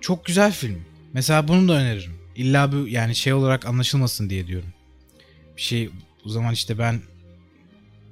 çok 0.00 0.24
güzel 0.24 0.52
film. 0.52 0.84
Mesela 1.12 1.48
bunu 1.48 1.68
da 1.68 1.72
öneririm. 1.72 2.12
İlla 2.36 2.72
bu 2.72 2.88
yani 2.88 3.14
şey 3.14 3.32
olarak 3.32 3.66
anlaşılmasın 3.66 4.30
diye 4.30 4.46
diyorum. 4.46 4.72
Bir 5.56 5.62
şey 5.62 5.90
o 6.24 6.28
zaman 6.28 6.54
işte 6.54 6.78
ben 6.78 7.00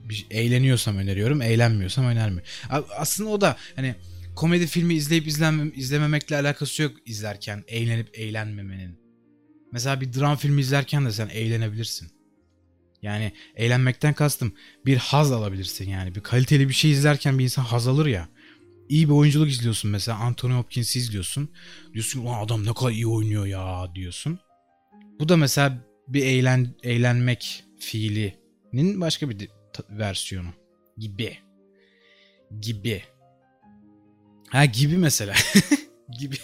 bir, 0.09 0.27
eğleniyorsam 0.31 0.97
öneriyorum, 0.97 1.43
eğlenmiyorsam 1.43 2.05
önermiyorum. 2.05 2.49
Aslında 2.97 3.31
o 3.31 3.41
da 3.41 3.57
hani 3.77 3.95
komedi 4.37 4.67
filmi 4.67 4.95
izleyip 4.95 5.27
izlenmem, 5.27 5.73
izlememekle 5.77 6.37
alakası 6.37 6.83
yok 6.83 6.93
izlerken 7.07 7.65
eğlenip 7.69 8.19
eğlenmemenin. 8.19 8.99
Mesela 9.73 10.01
bir 10.01 10.13
dram 10.13 10.37
filmi 10.37 10.61
izlerken 10.61 11.07
de 11.07 11.13
sen 11.13 11.29
eğlenebilirsin. 11.29 12.18
Yani 13.03 13.33
eğlenmekten 13.57 14.15
kastım 14.15 14.53
bir 14.87 14.97
haz 14.97 15.33
alabilirsin 15.33 15.91
yani. 15.91 16.15
Bir 16.15 16.21
kaliteli 16.21 16.69
bir 16.69 16.75
şey 16.75 16.91
izlerken 16.91 17.39
bir 17.39 17.45
insan 17.45 17.63
haz 17.63 17.89
alır 17.89 18.07
ya. 18.07 18.29
İyi 18.89 19.09
bir 19.09 19.13
oyunculuk 19.13 19.49
izliyorsun 19.49 19.91
mesela 19.91 20.19
Anthony 20.19 20.53
Hopkins'i 20.53 20.99
izliyorsun. 20.99 21.51
Diyorsun 21.93 22.23
ki 22.23 22.29
adam 22.29 22.67
ne 22.67 22.75
kadar 22.75 22.91
iyi 22.91 23.07
oynuyor 23.07 23.47
ya 23.47 23.95
diyorsun. 23.95 24.39
Bu 25.21 25.29
da 25.29 25.37
mesela 25.37 25.85
bir 26.09 26.27
eğlen 26.27 26.75
eğlenmek 26.83 27.65
fiilinin 27.79 29.01
başka 29.01 29.31
bir 29.31 29.49
versiyonu 29.91 30.49
gibi. 30.99 31.39
Gibi. 32.61 33.03
Ha 34.49 34.65
gibi 34.65 34.97
mesela. 34.97 35.35
gibi. 36.19 36.37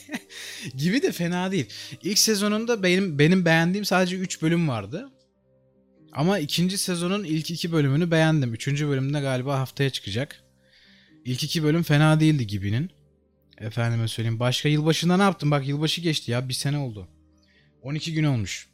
gibi 0.77 1.03
de 1.03 1.13
fena 1.13 1.53
değil. 1.53 1.67
İlk 2.03 2.19
sezonunda 2.19 2.83
benim 2.83 3.19
benim 3.19 3.45
beğendiğim 3.45 3.85
sadece 3.85 4.17
3 4.17 4.43
bölüm 4.43 4.69
vardı. 4.69 5.11
Ama 6.15 6.39
ikinci 6.39 6.79
sezonun 6.79 7.25
ilk 7.25 7.51
iki 7.51 7.73
bölümünü 7.73 8.11
beğendim. 8.11 8.55
Üçüncü 8.55 8.89
bölümde 8.89 9.21
galiba 9.21 9.59
haftaya 9.59 9.91
çıkacak. 9.91 10.43
İlk 11.25 11.45
iki 11.45 11.63
bölüm 11.63 11.83
fena 11.83 12.21
değildi 12.21 12.47
gibinin. 12.47 12.91
Efendime 13.59 14.09
söyleyeyim. 14.09 14.41
Başka 14.41 14.69
yılbaşında 14.69 15.17
ne 15.17 15.23
yaptım? 15.23 15.51
Bak 15.51 15.69
yılbaşı 15.69 16.01
geçti 16.01 16.31
ya. 16.31 16.49
Bir 16.49 16.55
sene 16.55 16.79
oldu. 16.79 17.09
12 17.83 18.15
gün 18.15 18.25
olmuş. 18.25 18.69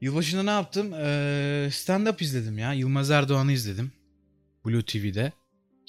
Yılbaşında 0.00 0.42
ne 0.42 0.50
yaptım? 0.50 0.94
Ee, 0.94 1.68
stand-up 1.70 2.22
izledim 2.22 2.58
ya. 2.58 2.72
Yılmaz 2.72 3.10
Erdoğan'ı 3.10 3.52
izledim. 3.52 3.92
Blue 4.66 4.82
TV'de. 4.82 5.32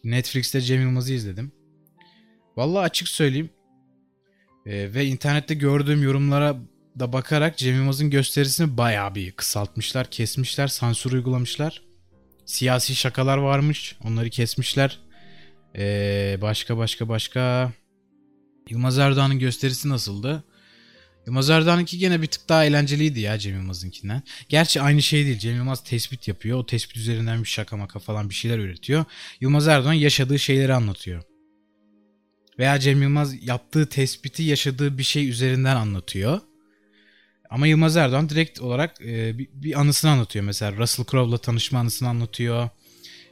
Netflix'te 0.03 0.61
Cem 0.61 0.81
Yılmaz'ı 0.81 1.13
izledim. 1.13 1.51
Vallahi 2.55 2.83
açık 2.83 3.07
söyleyeyim. 3.07 3.49
Ee, 4.65 4.93
ve 4.93 5.05
internette 5.05 5.55
gördüğüm 5.55 6.03
yorumlara 6.03 6.57
da 6.99 7.13
bakarak 7.13 7.57
Cem 7.57 7.75
Yılmaz'ın 7.75 8.09
gösterisini 8.09 8.77
bayağı 8.77 9.15
bir 9.15 9.31
kısaltmışlar, 9.31 10.11
kesmişler, 10.11 10.67
sansür 10.67 11.11
uygulamışlar. 11.11 11.81
Siyasi 12.45 12.95
şakalar 12.95 13.37
varmış, 13.37 13.95
onları 14.03 14.29
kesmişler. 14.29 14.99
Ee, 15.75 16.37
başka 16.41 16.77
başka 16.77 17.09
başka. 17.09 17.71
Yılmaz 18.69 18.97
Erdoğan'ın 18.97 19.39
gösterisi 19.39 19.89
nasıldı? 19.89 20.43
Yılmaz 21.27 21.49
Erdoğan'ınki 21.49 21.97
gene 21.97 22.21
bir 22.21 22.27
tık 22.27 22.49
daha 22.49 22.65
eğlenceliydi 22.65 23.19
ya 23.19 23.39
Cem 23.39 23.53
Yılmaz'ınkinden. 23.53 24.23
Gerçi 24.49 24.81
aynı 24.81 25.01
şey 25.01 25.25
değil. 25.25 25.39
Cem 25.39 25.55
Yılmaz 25.55 25.83
tespit 25.83 26.27
yapıyor. 26.27 26.57
O 26.57 26.65
tespit 26.65 26.97
üzerinden 26.97 27.43
bir 27.43 27.47
şaka 27.47 27.77
maka 27.77 27.99
falan 27.99 28.29
bir 28.29 28.35
şeyler 28.35 28.57
üretiyor. 28.57 29.05
Yılmaz 29.41 29.67
Erdoğan 29.67 29.93
yaşadığı 29.93 30.39
şeyleri 30.39 30.73
anlatıyor. 30.73 31.23
Veya 32.59 32.79
Cem 32.79 33.01
Yılmaz 33.01 33.43
yaptığı 33.43 33.89
tespiti 33.89 34.43
yaşadığı 34.43 34.97
bir 34.97 35.03
şey 35.03 35.29
üzerinden 35.29 35.75
anlatıyor. 35.75 36.41
Ama 37.49 37.67
Yılmaz 37.67 37.97
Erdoğan 37.97 38.29
direkt 38.29 38.61
olarak 38.61 39.01
e, 39.01 39.37
bir, 39.37 39.49
bir 39.53 39.79
anısını 39.79 40.11
anlatıyor. 40.11 40.45
Mesela 40.45 40.77
Russell 40.77 41.05
Crowe'la 41.05 41.37
tanışma 41.37 41.79
anısını 41.79 42.09
anlatıyor. 42.09 42.69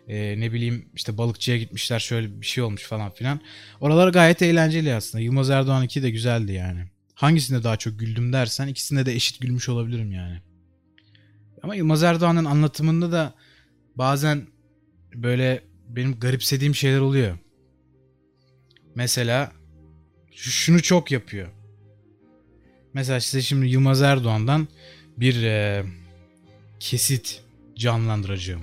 E, 0.07 0.39
ne 0.39 0.53
bileyim 0.53 0.89
işte 0.95 1.17
balıkçıya 1.17 1.57
gitmişler 1.57 1.99
şöyle 1.99 2.41
bir 2.41 2.45
şey 2.45 2.63
olmuş 2.63 2.83
falan 2.83 3.11
filan. 3.11 3.39
Oralar 3.81 4.09
gayet 4.09 4.41
eğlenceli 4.41 4.93
aslında. 4.93 5.23
Yılmaz 5.23 5.49
Erdoğan 5.49 5.83
2 5.83 6.03
de 6.03 6.09
güzeldi 6.09 6.51
yani. 6.51 6.83
Hangisinde 7.13 7.63
daha 7.63 7.77
çok 7.77 7.99
güldüm 7.99 8.33
dersen 8.33 8.67
ikisinde 8.67 9.05
de 9.05 9.13
eşit 9.13 9.41
gülmüş 9.41 9.69
olabilirim 9.69 10.11
yani. 10.11 10.41
Ama 11.63 11.75
Yılmaz 11.75 12.03
Erdoğan'ın 12.03 12.45
anlatımında 12.45 13.11
da 13.11 13.33
bazen 13.95 14.47
böyle 15.15 15.63
benim 15.87 16.19
garipsediğim 16.19 16.75
şeyler 16.75 16.99
oluyor. 16.99 17.37
Mesela 18.95 19.51
şunu 20.31 20.81
çok 20.81 21.11
yapıyor. 21.11 21.56
Mesela 22.97 23.19
size 23.19 23.41
şimdi 23.41 23.67
Yılmaz 23.67 24.01
Erdoğan'dan 24.01 24.67
bir 25.17 25.43
e, 25.43 25.85
kesit 26.79 27.41
canlandıracağım. 27.75 28.61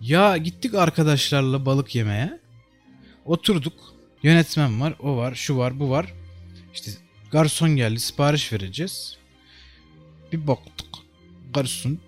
Ya 0.00 0.36
gittik 0.36 0.74
arkadaşlarla 0.74 1.66
balık 1.66 1.94
yemeye. 1.94 2.40
Oturduk. 3.24 3.72
Yönetmen 4.22 4.80
var, 4.80 4.94
o 5.00 5.16
var, 5.16 5.34
şu 5.34 5.56
var, 5.56 5.80
bu 5.80 5.90
var. 5.90 6.14
İşte 6.74 6.90
garson 7.30 7.76
geldi, 7.76 8.00
sipariş 8.00 8.52
vereceğiz. 8.52 9.16
Bir 10.32 10.46
baktık. 10.46 10.88
Garson 11.54 11.98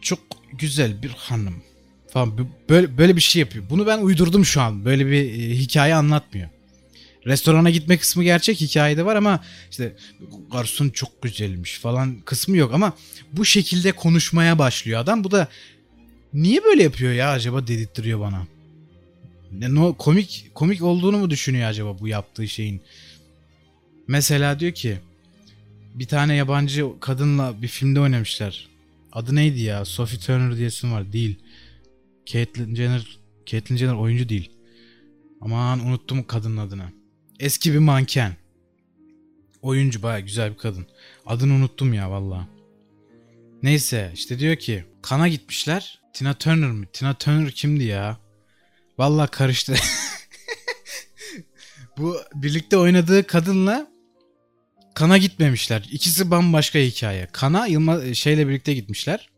çok 0.00 0.20
güzel 0.52 1.02
bir 1.02 1.10
hanım 1.10 1.62
falan 2.08 2.48
böyle 2.68 2.98
böyle 2.98 3.16
bir 3.16 3.20
şey 3.20 3.40
yapıyor. 3.40 3.64
Bunu 3.70 3.86
ben 3.86 3.98
uydurdum 3.98 4.44
şu 4.44 4.60
an. 4.60 4.84
Böyle 4.84 5.06
bir 5.06 5.12
e, 5.12 5.54
hikaye 5.54 5.94
anlatmıyor. 5.94 6.48
Restorana 7.26 7.70
gitme 7.70 7.96
kısmı 7.96 8.24
gerçek 8.24 8.60
hikayede 8.60 9.04
var 9.04 9.16
ama 9.16 9.44
işte 9.70 9.96
garson 10.52 10.88
çok 10.88 11.22
güzelmiş 11.22 11.78
falan 11.78 12.20
kısmı 12.20 12.56
yok 12.56 12.74
ama 12.74 12.96
bu 13.32 13.44
şekilde 13.44 13.92
konuşmaya 13.92 14.58
başlıyor 14.58 15.00
adam. 15.00 15.24
Bu 15.24 15.30
da 15.30 15.48
niye 16.34 16.64
böyle 16.64 16.82
yapıyor 16.82 17.12
ya 17.12 17.30
acaba 17.30 17.66
dedirtiyor 17.66 18.20
bana. 18.20 18.46
Ne 19.52 19.74
no, 19.74 19.94
komik 19.94 20.50
komik 20.54 20.82
olduğunu 20.82 21.18
mu 21.18 21.30
düşünüyor 21.30 21.68
acaba 21.68 21.98
bu 22.00 22.08
yaptığı 22.08 22.48
şeyin? 22.48 22.80
Mesela 24.08 24.60
diyor 24.60 24.72
ki 24.72 24.98
bir 25.94 26.06
tane 26.06 26.34
yabancı 26.34 26.86
kadınla 27.00 27.62
bir 27.62 27.68
filmde 27.68 28.00
oynamışlar. 28.00 28.68
Adı 29.12 29.34
neydi 29.34 29.60
ya? 29.60 29.84
Sophie 29.84 30.18
Turner 30.18 30.56
diyesin 30.56 30.92
var. 30.92 31.12
Değil. 31.12 31.38
Caitlyn 32.26 32.74
Jenner 32.74 33.18
Caitlyn 33.46 33.76
Jenner 33.76 33.94
oyuncu 33.94 34.28
değil. 34.28 34.50
Aman 35.40 35.86
unuttum 35.86 36.24
kadının 36.24 36.56
adını. 36.56 37.01
Eski 37.42 37.72
bir 37.72 37.78
manken. 37.78 38.36
Oyuncu 39.62 40.02
baya 40.02 40.20
güzel 40.20 40.52
bir 40.52 40.58
kadın. 40.58 40.86
Adını 41.26 41.52
unuttum 41.52 41.94
ya 41.94 42.10
valla. 42.10 42.48
Neyse 43.62 44.10
işte 44.14 44.38
diyor 44.38 44.56
ki 44.56 44.84
kana 45.02 45.28
gitmişler. 45.28 46.00
Tina 46.12 46.34
Turner 46.34 46.70
mi? 46.70 46.86
Tina 46.92 47.14
Turner 47.14 47.50
kimdi 47.50 47.84
ya? 47.84 48.18
Valla 48.98 49.26
karıştı. 49.26 49.74
Bu 51.98 52.16
birlikte 52.34 52.76
oynadığı 52.76 53.26
kadınla 53.26 53.92
Kana 54.94 55.18
gitmemişler. 55.18 55.88
İkisi 55.92 56.30
bambaşka 56.30 56.78
hikaye. 56.78 57.28
Kana 57.32 57.66
Yılmaz 57.66 58.14
şeyle 58.14 58.48
birlikte 58.48 58.74
gitmişler. 58.74 59.30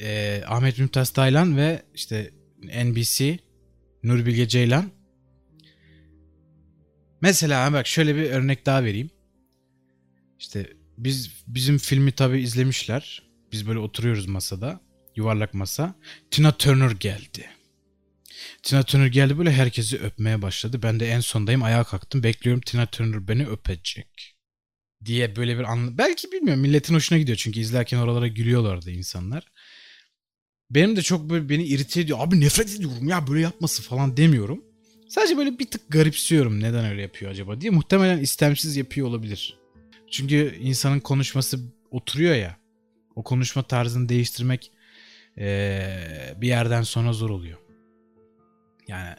Ee, 0.00 0.42
Ahmet 0.46 0.78
Mümtaz 0.78 1.10
Taylan 1.10 1.56
ve 1.56 1.82
işte 1.94 2.30
NBC 2.84 3.38
Nur 4.02 4.26
Bilge 4.26 4.48
Ceylan. 4.48 4.97
Mesela 7.20 7.72
bak 7.72 7.86
şöyle 7.86 8.16
bir 8.16 8.30
örnek 8.30 8.66
daha 8.66 8.84
vereyim. 8.84 9.10
İşte 10.38 10.72
biz 10.98 11.30
bizim 11.46 11.78
filmi 11.78 12.12
tabii 12.12 12.40
izlemişler. 12.40 13.22
Biz 13.52 13.68
böyle 13.68 13.78
oturuyoruz 13.78 14.26
masada. 14.26 14.80
Yuvarlak 15.16 15.54
masa. 15.54 15.94
Tina 16.30 16.52
Turner 16.52 16.90
geldi. 16.90 17.50
Tina 18.62 18.82
Turner 18.82 19.06
geldi 19.06 19.38
böyle 19.38 19.52
herkesi 19.52 19.98
öpmeye 19.98 20.42
başladı. 20.42 20.80
Ben 20.82 21.00
de 21.00 21.06
en 21.06 21.20
sondayım 21.20 21.62
ayağa 21.62 21.84
kalktım. 21.84 22.22
Bekliyorum 22.22 22.60
Tina 22.60 22.86
Turner 22.86 23.28
beni 23.28 23.46
öpecek. 23.46 24.36
Diye 25.04 25.36
böyle 25.36 25.58
bir 25.58 25.64
anla... 25.64 25.98
Belki 25.98 26.32
bilmiyorum 26.32 26.62
milletin 26.62 26.94
hoşuna 26.94 27.18
gidiyor 27.18 27.36
çünkü 27.36 27.60
izlerken 27.60 27.98
oralara 27.98 28.28
gülüyorlardı 28.28 28.90
insanlar. 28.90 29.44
Benim 30.70 30.96
de 30.96 31.02
çok 31.02 31.30
böyle 31.30 31.48
beni 31.48 31.64
irite 31.64 32.00
ediyor. 32.00 32.18
Abi 32.20 32.40
nefret 32.40 32.70
ediyorum 32.70 33.08
ya 33.08 33.26
böyle 33.26 33.40
yapması 33.40 33.82
falan 33.82 34.16
demiyorum. 34.16 34.64
Sadece 35.08 35.36
böyle 35.36 35.58
bir 35.58 35.66
tık 35.66 35.80
garipsiyorum 35.88 36.62
neden 36.62 36.84
öyle 36.84 37.02
yapıyor 37.02 37.30
acaba 37.30 37.60
diye. 37.60 37.70
Muhtemelen 37.70 38.18
istemsiz 38.18 38.76
yapıyor 38.76 39.08
olabilir. 39.08 39.58
Çünkü 40.10 40.58
insanın 40.60 41.00
konuşması 41.00 41.60
oturuyor 41.90 42.34
ya. 42.34 42.56
O 43.14 43.22
konuşma 43.22 43.62
tarzını 43.62 44.08
değiştirmek 44.08 44.72
ee, 45.38 46.34
bir 46.36 46.48
yerden 46.48 46.82
sonra 46.82 47.12
zor 47.12 47.30
oluyor 47.30 47.58
yani 48.88 49.14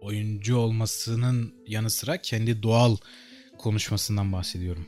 oyuncu 0.00 0.56
olmasının 0.56 1.54
yanı 1.66 1.90
sıra 1.90 2.16
kendi 2.16 2.62
doğal 2.62 2.96
konuşmasından 3.58 4.32
bahsediyorum. 4.32 4.86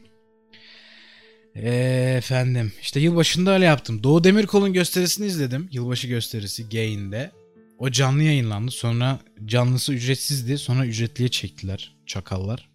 Ee, 1.54 2.14
efendim 2.18 2.72
işte 2.82 3.00
yılbaşında 3.00 3.50
öyle 3.50 3.64
yaptım. 3.64 4.02
Doğu 4.02 4.24
Demirkol'un 4.24 4.72
gösterisini 4.72 5.26
izledim. 5.26 5.68
Yılbaşı 5.72 6.08
gösterisi 6.08 6.68
Gain'de. 6.68 7.32
O 7.78 7.90
canlı 7.90 8.22
yayınlandı. 8.22 8.70
Sonra 8.70 9.18
canlısı 9.44 9.92
ücretsizdi. 9.92 10.58
Sonra 10.58 10.86
ücretliye 10.86 11.28
çektiler 11.28 11.96
çakallar. 12.06 12.68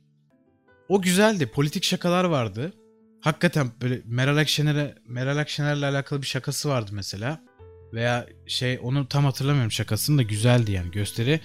O 0.90 1.02
güzeldi. 1.02 1.48
Politik 1.48 1.84
şakalar 1.84 2.24
vardı. 2.24 2.74
Hakikaten 3.22 3.72
böyle 3.82 4.02
Meral 4.06 4.38
Akşener'e 4.38 4.96
Meral 5.08 5.38
Akşener'le 5.38 5.84
alakalı 5.84 6.22
bir 6.22 6.28
şakası 6.28 6.70
vardı 6.70 6.92
mesela 6.94 7.44
veya 7.94 8.28
şey 8.48 8.80
onu 8.84 9.08
tam 9.08 9.26
hatırlamıyorum 9.26 9.72
şakasını 9.72 10.18
da 10.18 10.22
güzeldi 10.22 10.72
yani 10.72 10.92
gösteri. 10.92 11.40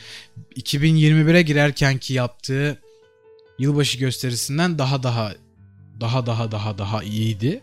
2021'e 0.57 1.43
girerkenki 1.43 2.15
yaptığı 2.15 2.81
yılbaşı 3.59 3.99
gösterisinden 3.99 4.79
daha 4.79 5.03
daha 5.03 5.33
daha 6.01 6.27
daha 6.27 6.53
daha 6.53 6.79
daha 6.79 7.03
iyiydi. 7.03 7.63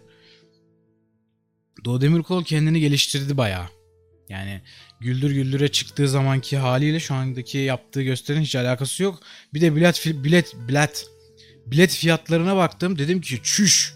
Doğu 1.85 2.01
Demirkol 2.01 2.43
kendini 2.43 2.79
geliştirdi 2.79 3.37
bayağı. 3.37 3.65
Yani 4.33 4.61
Güldür 4.99 5.31
Güldür'e 5.31 5.67
çıktığı 5.67 6.07
zamanki 6.07 6.57
haliyle 6.57 6.99
şu 6.99 7.13
andaki 7.13 7.57
yaptığı 7.57 8.01
gösterinin 8.01 8.43
hiç 8.43 8.55
alakası 8.55 9.03
yok. 9.03 9.19
Bir 9.53 9.61
de 9.61 9.75
bilet 9.75 10.05
bilet 10.05 10.55
bilet 10.67 11.05
bilet 11.65 11.91
fiyatlarına 11.91 12.55
baktım. 12.55 12.97
Dedim 12.97 13.21
ki 13.21 13.39
çüş. 13.43 13.93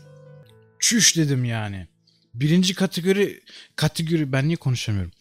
Çüş 0.80 1.18
dedim 1.18 1.46
yani. 1.46 1.88
Birinci 2.34 2.74
kategori 2.74 3.42
kategori 3.76 4.32
ben 4.32 4.48
niye 4.48 4.58
konuşamıyorum? 4.58 5.12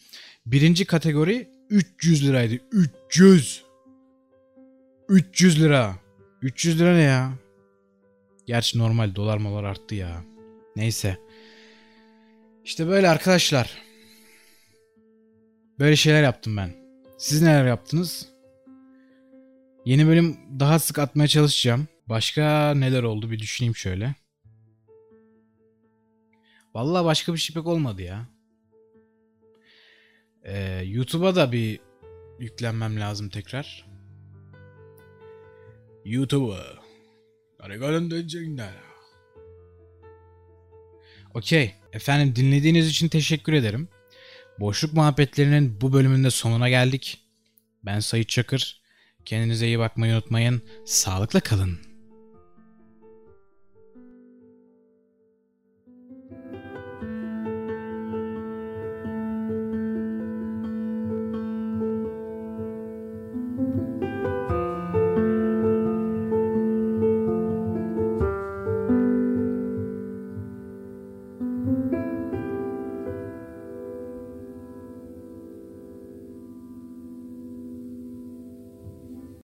Birinci 0.45 0.85
kategori 0.85 1.49
300 1.69 2.27
liraydı. 2.27 2.59
300. 2.71 3.63
300 5.09 5.61
lira. 5.61 5.95
300 6.41 6.79
lira 6.79 6.95
ne 6.95 7.01
ya? 7.01 7.33
Gerçi 8.47 8.79
normal 8.79 9.15
dolar 9.15 9.37
molar 9.37 9.63
arttı 9.63 9.95
ya. 9.95 10.23
Neyse. 10.75 11.17
İşte 12.65 12.87
böyle 12.87 13.09
arkadaşlar. 13.09 13.86
Böyle 15.79 15.95
şeyler 15.95 16.23
yaptım 16.23 16.57
ben. 16.57 16.73
Siz 17.17 17.41
neler 17.41 17.65
yaptınız? 17.65 18.29
Yeni 19.85 20.07
bölüm 20.07 20.37
daha 20.59 20.79
sık 20.79 20.99
atmaya 20.99 21.27
çalışacağım. 21.27 21.87
Başka 22.07 22.73
neler 22.75 23.03
oldu 23.03 23.31
bir 23.31 23.39
düşüneyim 23.39 23.75
şöyle. 23.75 24.15
Vallahi 26.73 27.05
başka 27.05 27.33
bir 27.33 27.37
şey 27.37 27.53
pek 27.53 27.67
olmadı 27.67 28.01
ya. 28.01 28.27
Ee, 30.43 30.81
YouTube'a 30.85 31.35
da 31.35 31.51
bir 31.51 31.79
yüklenmem 32.39 32.99
lazım 32.99 33.29
tekrar. 33.29 33.87
YouTube'a. 36.05 36.63
Aragalın 37.59 38.11
dönecekler. 38.11 38.73
Okey. 41.33 41.75
Efendim 41.93 42.35
dinlediğiniz 42.35 42.87
için 42.87 43.07
teşekkür 43.07 43.53
ederim. 43.53 43.89
Boşluk 44.59 44.93
muhabbetlerinin 44.93 45.81
bu 45.81 45.93
bölümünde 45.93 46.29
sonuna 46.31 46.69
geldik. 46.69 47.21
Ben 47.85 47.99
Sayit 47.99 48.29
Çakır. 48.29 48.81
Kendinize 49.25 49.67
iyi 49.67 49.79
bakmayı 49.79 50.13
unutmayın. 50.13 50.61
Sağlıkla 50.85 51.39
kalın. 51.39 51.86